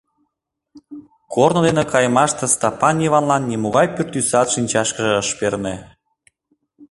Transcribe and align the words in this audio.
Корно 1.33 1.59
дене 1.67 1.83
кайымаште 1.91 2.45
Стапан 2.55 2.95
Йыванлан 3.03 3.43
нимогай 3.51 3.87
пӱртӱсат 3.95 4.47
шинчашкыже 4.53 5.13
ыш 5.21 5.29
перне. 5.37 5.75